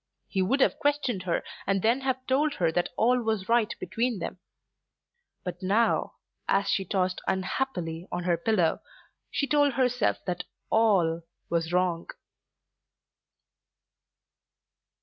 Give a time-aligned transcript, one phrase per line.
[0.27, 4.17] He would have questioned her and then have told her that all was right between
[4.17, 4.39] them.
[5.43, 6.15] But now
[6.49, 8.79] as she tossed unhappily on her pillow
[9.29, 12.07] she told herself that all was wrong.